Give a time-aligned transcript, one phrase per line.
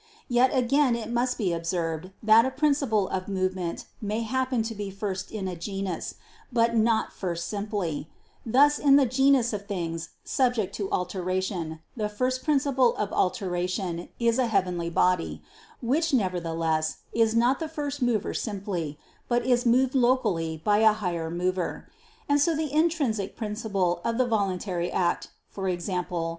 [0.27, 4.89] Yet again it must be observed that a principle of movement may happen to be
[4.89, 6.15] first in a genus,
[6.51, 8.09] but not first simply:
[8.43, 14.39] thus in the genus of things subject to alteration, the first principle of alteration is
[14.39, 15.43] a heavenly body,
[15.83, 18.97] which nevertheless is not the first mover simply,
[19.27, 21.87] but is moved locally by a higher mover.
[22.27, 25.77] And so the intrinsic principle of the voluntary act, i.e.